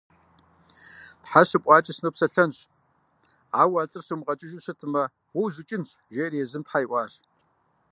Тхьэ 1.23 1.41
щыпӀуакӀэ 1.49 1.93
сынопсэлъэнщ, 1.93 2.57
ауэ 3.61 3.79
а 3.81 3.87
лӏыр 3.89 4.03
сумыгъэукӀыжу 4.07 4.63
щытмэ, 4.65 5.03
уэ 5.37 5.41
узукӀынщ, 5.47 5.89
жери 6.13 6.41
езыми 6.43 6.65
тхьэ 6.67 6.79
иӀуащ. 6.85 7.13